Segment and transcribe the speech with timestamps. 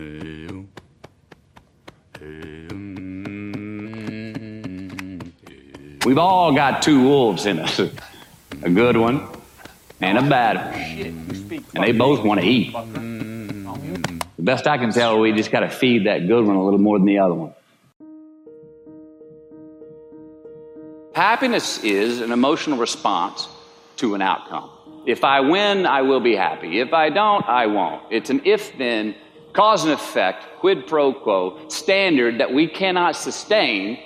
[0.00, 0.60] Mm-hmm.
[6.04, 7.90] We've all got two wolves in us a
[8.70, 9.28] good one
[10.00, 10.74] and a bad one.
[11.74, 12.72] And they both want to eat.
[12.72, 16.80] The best I can tell, we just got to feed that good one a little
[16.80, 17.52] more than the other one.
[21.14, 23.48] Happiness is an emotional response
[23.96, 24.70] to an outcome.
[25.06, 26.80] If I win, I will be happy.
[26.80, 28.02] If I don't, I won't.
[28.10, 29.14] It's an if then,
[29.52, 33.98] cause and effect, quid pro quo standard that we cannot sustain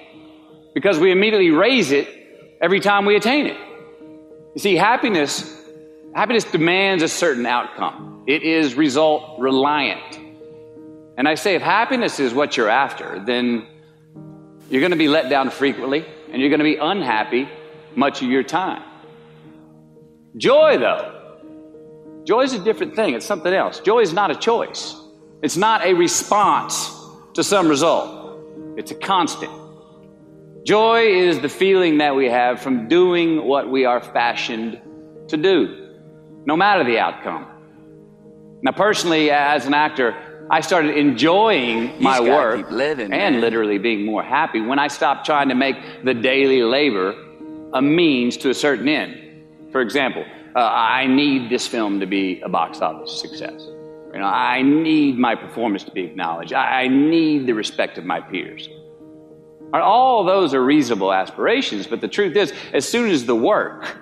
[0.74, 2.08] because we immediately raise it
[2.60, 3.56] every time we attain it.
[4.54, 5.60] You see, happiness,
[6.14, 8.24] happiness demands a certain outcome.
[8.26, 10.18] It is result reliant.
[11.16, 13.66] And I say, if happiness is what you're after, then
[14.68, 17.48] you're going to be let down frequently and you're going to be unhappy
[17.94, 18.82] much of your time.
[20.36, 21.38] Joy, though,
[22.24, 23.14] joy is a different thing.
[23.14, 23.78] It's something else.
[23.80, 24.96] Joy is not a choice,
[25.44, 26.90] it's not a response
[27.34, 28.40] to some result,
[28.78, 29.52] it's a constant.
[30.64, 34.80] Joy is the feeling that we have from doing what we are fashioned
[35.28, 35.98] to do,
[36.46, 37.46] no matter the outcome.
[38.62, 40.16] Now, personally, as an actor,
[40.50, 43.40] I started enjoying my work living, and man.
[43.42, 47.14] literally being more happy when I stopped trying to make the daily labor
[47.74, 49.44] a means to a certain end.
[49.72, 50.24] For example,
[50.56, 53.60] uh, I need this film to be a box office success.
[54.14, 56.52] You know, I need my performance to be acknowledged.
[56.52, 58.68] I need the respect of my peers.
[59.72, 63.98] All those are reasonable aspirations, but the truth is, as soon as the work,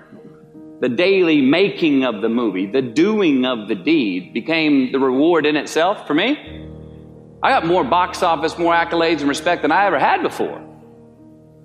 [0.81, 5.55] the daily making of the movie, the doing of the deed became the reward in
[5.55, 6.63] itself for me,
[7.41, 10.61] I got more box office, more accolades and respect than I ever had before.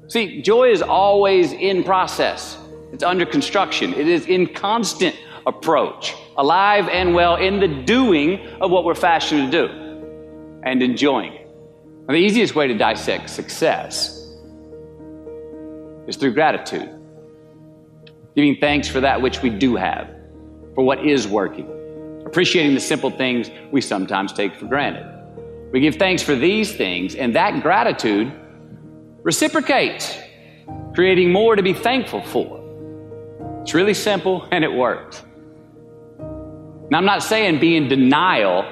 [0.09, 2.59] See, joy is always in process.
[2.93, 3.93] It's under construction.
[3.93, 5.15] It is in constant
[5.47, 11.33] approach, alive and well in the doing of what we're fashioned to do and enjoying
[11.33, 11.48] it.
[12.06, 14.14] And the easiest way to dissect success
[16.06, 16.89] is through gratitude,
[18.34, 20.09] giving thanks for that which we do have,
[20.75, 21.69] for what is working,
[22.25, 25.06] appreciating the simple things we sometimes take for granted.
[25.71, 28.32] We give thanks for these things, and that gratitude
[29.22, 30.16] reciprocates,
[30.94, 32.65] creating more to be thankful for.
[33.60, 35.22] It's really simple and it works.
[36.91, 38.65] Now, I'm not saying be in denial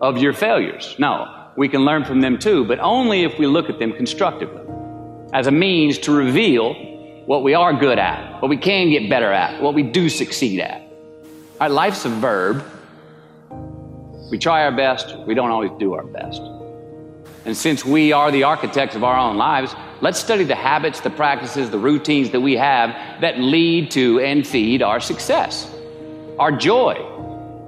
[0.00, 0.94] of your failures.
[0.98, 4.62] No, we can learn from them too, but only if we look at them constructively
[5.32, 6.74] as a means to reveal
[7.26, 10.60] what we are good at, what we can get better at, what we do succeed
[10.60, 10.82] at.
[11.60, 12.64] Our life's a verb.
[14.30, 16.40] We try our best, we don't always do our best.
[17.44, 21.10] And since we are the architects of our own lives, let's study the habits, the
[21.10, 25.70] practices, the routines that we have that lead to and feed our success,
[26.38, 26.94] our joy,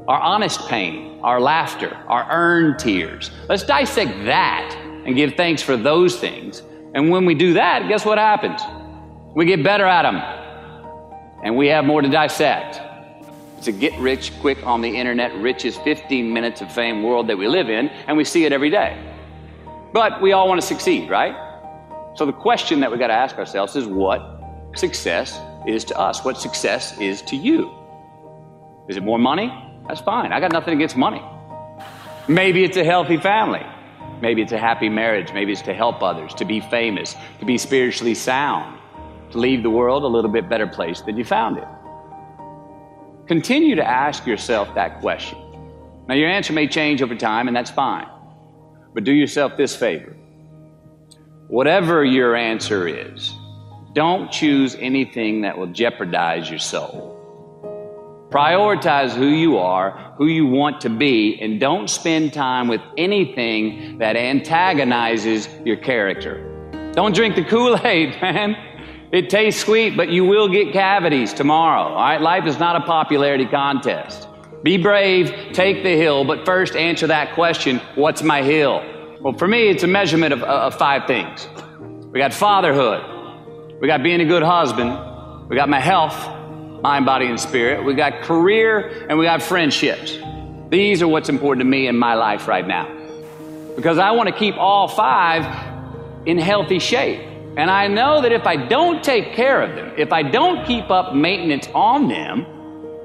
[0.08, 3.30] our honest pain, our laughter, our earned tears.
[3.48, 6.62] Let's dissect that and give thanks for those things.
[6.94, 8.60] And when we do that, guess what happens?
[9.34, 10.16] We get better at them
[11.42, 12.80] and we have more to dissect.
[13.58, 17.38] It's a get rich quick on the internet, richest 15 minutes of fame world that
[17.38, 19.00] we live in, and we see it every day.
[19.92, 21.36] But we all want to succeed, right?
[22.16, 24.40] So the question that we got to ask ourselves is what
[24.74, 26.24] success is to us?
[26.24, 27.72] What success is to you?
[28.88, 29.71] Is it more money?
[29.88, 30.32] That's fine.
[30.32, 31.22] I got nothing against money.
[32.28, 33.64] Maybe it's a healthy family.
[34.20, 35.32] Maybe it's a happy marriage.
[35.32, 38.78] Maybe it's to help others, to be famous, to be spiritually sound,
[39.32, 41.68] to leave the world a little bit better place than you found it.
[43.26, 45.38] Continue to ask yourself that question.
[46.08, 48.08] Now, your answer may change over time, and that's fine.
[48.94, 50.16] But do yourself this favor.
[51.48, 53.32] Whatever your answer is,
[53.92, 57.21] don't choose anything that will jeopardize your soul.
[58.32, 63.98] Prioritize who you are, who you want to be, and don't spend time with anything
[63.98, 66.48] that antagonizes your character.
[66.92, 68.56] Don't drink the Kool Aid, man.
[69.12, 71.82] It tastes sweet, but you will get cavities tomorrow.
[71.82, 72.18] All right?
[72.18, 74.26] Life is not a popularity contest.
[74.62, 78.82] Be brave, take the hill, but first answer that question what's my hill?
[79.20, 81.46] Well, for me, it's a measurement of, uh, of five things.
[82.10, 86.14] We got fatherhood, we got being a good husband, we got my health,
[86.82, 87.84] mind, body, and spirit.
[87.84, 90.18] We got career and we got friendships.
[90.68, 92.88] These are what's important to me in my life right now.
[93.76, 95.44] Because I want to keep all five
[96.26, 97.20] in healthy shape.
[97.56, 100.90] And I know that if I don't take care of them, if I don't keep
[100.90, 102.44] up maintenance on them,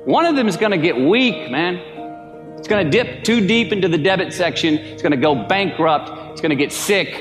[0.06, 1.76] one of them is going to get weak, man.
[2.58, 4.76] It's going to dip too deep into the debit section.
[4.76, 6.32] It's going to go bankrupt.
[6.32, 7.14] It's going to get sick,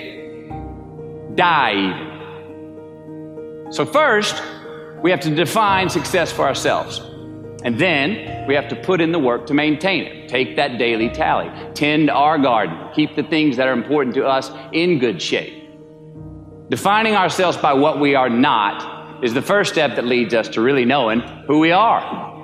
[1.35, 3.73] die even.
[3.73, 4.41] So, first,
[5.03, 7.01] we have to define success for ourselves.
[7.63, 10.29] And then we have to put in the work to maintain it.
[10.29, 11.51] Take that daily tally.
[11.75, 12.79] Tend our garden.
[12.95, 15.65] Keep the things that are important to us in good shape.
[16.69, 20.61] Defining ourselves by what we are not is the first step that leads us to
[20.61, 22.35] really knowing who we are.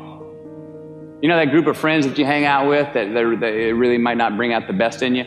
[1.20, 4.16] You know that group of friends that you hang out with that they really might
[4.16, 5.24] not bring out the best in you?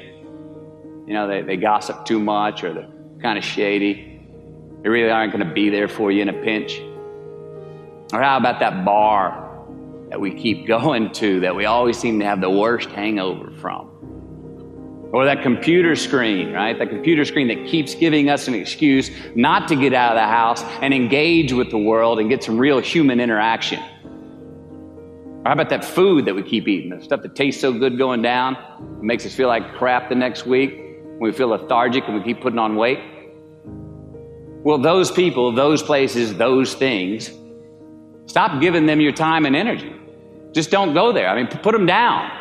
[1.08, 2.90] You know, they, they gossip too much or they're
[3.22, 4.22] kind of shady.
[4.82, 6.82] They really aren't going to be there for you in a pinch.
[8.14, 9.66] Or how about that bar
[10.10, 13.92] that we keep going to that we always seem to have the worst hangover from?
[15.14, 16.78] Or that computer screen, right?
[16.78, 20.28] That computer screen that keeps giving us an excuse not to get out of the
[20.28, 23.80] house and engage with the world and get some real human interaction.
[23.80, 26.90] Or how about that food that we keep eating?
[26.90, 28.58] The stuff that tastes so good going down,
[29.02, 30.82] makes us feel like crap the next week.
[31.20, 33.00] We feel lethargic and we keep putting on weight.
[34.64, 37.30] Well, those people, those places, those things,
[38.26, 39.94] stop giving them your time and energy.
[40.54, 41.30] Just don't go there.
[41.30, 42.32] I mean, put them down.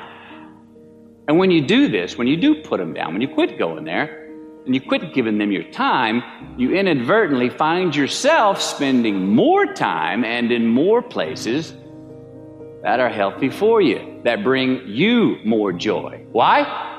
[1.26, 3.84] And when you do this, when you do put them down, when you quit going
[3.84, 4.22] there,
[4.66, 6.22] and you quit giving them your time,
[6.58, 11.74] you inadvertently find yourself spending more time and in more places
[12.82, 16.24] that are healthy for you, that bring you more joy.
[16.32, 16.92] Why?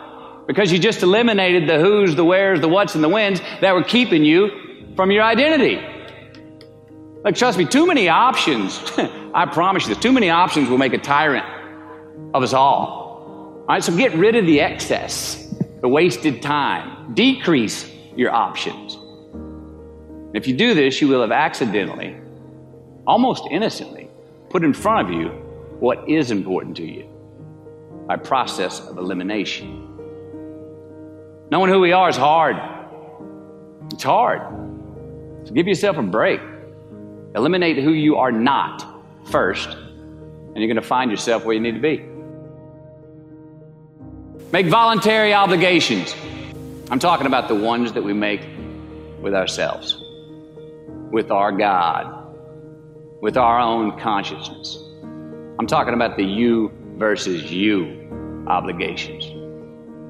[0.47, 3.83] because you just eliminated the who's, the where's, the what's, and the when's that were
[3.83, 5.83] keeping you from your identity.
[7.25, 8.79] Like, trust me, too many options,
[9.33, 11.43] I promise you this, too many options will make a tyrant
[12.35, 13.57] of us all.
[13.61, 15.51] All right, so get rid of the excess,
[15.81, 18.99] the wasted time, decrease your options.
[20.35, 22.15] If you do this, you will have accidentally,
[23.07, 24.07] almost innocently,
[24.51, 25.29] put in front of you
[25.79, 27.09] what is important to you
[28.07, 29.81] by process of elimination.
[31.49, 32.57] Knowing who we are is hard.
[33.91, 34.41] It's hard.
[35.45, 36.39] So give yourself a break.
[37.35, 38.85] Eliminate who you are not
[39.25, 42.03] first, and you're going to find yourself where you need to be.
[44.53, 46.15] Make voluntary obligations.
[46.89, 48.41] I'm talking about the ones that we make
[49.19, 50.01] with ourselves,
[51.11, 52.25] with our God,
[53.21, 54.79] with our own consciousness.
[55.59, 59.25] I'm talking about the you versus you obligations.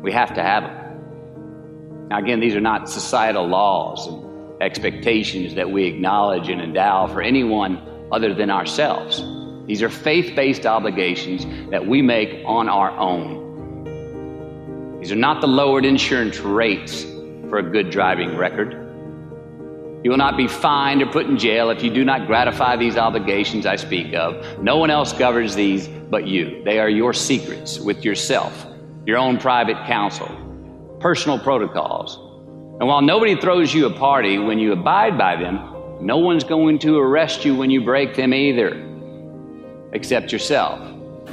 [0.04, 2.08] We have to have them.
[2.10, 4.25] Now, again, these are not societal laws and
[4.62, 7.82] expectations that we acknowledge and endow for anyone
[8.12, 9.24] other than ourselves.
[9.68, 13.44] These are faith based obligations that we make on our own.
[15.00, 17.04] These are not the lowered insurance rates
[17.50, 18.82] for a good driving record.
[20.04, 22.96] You will not be fined or put in jail if you do not gratify these
[22.96, 24.60] obligations I speak of.
[24.60, 26.64] No one else governs these but you.
[26.64, 28.68] They are your secrets with yourself,
[29.06, 30.30] your own private counsel
[31.00, 32.18] personal protocols.
[32.80, 35.60] And while nobody throws you a party when you abide by them,
[36.02, 38.70] no one's going to arrest you when you break them either,
[39.94, 40.80] except yourself.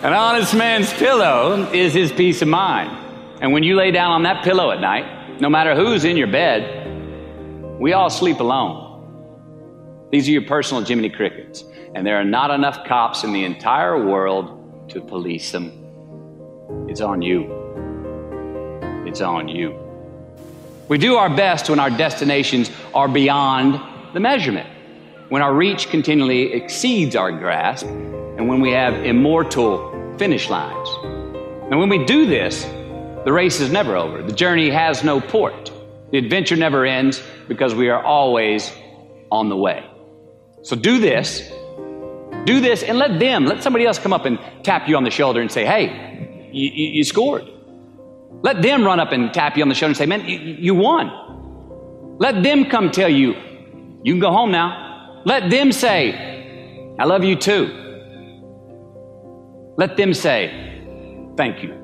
[0.02, 2.96] An honest man's pillow is his peace of mind.
[3.40, 6.28] And when you lay down on that pillow at night, no matter who's in your
[6.28, 10.08] bed, we all sleep alone.
[10.12, 11.64] These are your personal Jiminy Crickets.
[11.94, 15.72] And there are not enough cops in the entire world to police them.
[16.88, 17.62] It's on you
[19.06, 19.91] it's on you.
[20.92, 23.80] We do our best when our destinations are beyond
[24.12, 24.68] the measurement,
[25.30, 30.88] when our reach continually exceeds our grasp, and when we have immortal finish lines.
[31.70, 32.64] And when we do this,
[33.24, 34.22] the race is never over.
[34.22, 35.72] The journey has no port.
[36.10, 38.70] The adventure never ends because we are always
[39.30, 39.88] on the way.
[40.60, 41.40] So do this.
[42.44, 45.10] Do this and let them, let somebody else come up and tap you on the
[45.10, 47.48] shoulder and say, hey, you, you, scored.
[48.42, 50.74] Let them run up and tap you on the shoulder and say, Man, you, you
[50.74, 52.16] won.
[52.18, 53.34] Let them come tell you,
[54.02, 55.22] You can go home now.
[55.24, 57.78] Let them say, I love you too.
[59.76, 60.80] Let them say,
[61.36, 61.82] Thank you.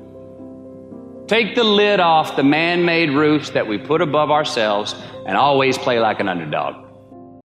[1.27, 4.95] Take the lid off the man made roofs that we put above ourselves
[5.27, 6.88] and always play like an underdog.